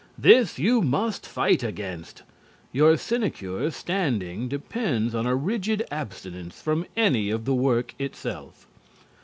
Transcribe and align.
This 0.17 0.57
you 0.57 0.81
must 0.81 1.27
fight 1.27 1.61
against. 1.61 2.23
Your 2.71 2.97
sinecure 2.97 3.69
standing 3.69 4.47
depends 4.49 5.13
on 5.13 5.27
a 5.27 5.35
rigid 5.35 5.85
abstinence 5.91 6.59
from 6.59 6.87
any 6.97 7.29
of 7.29 7.45
the 7.45 7.53
work 7.53 7.93
itself. 7.99 8.65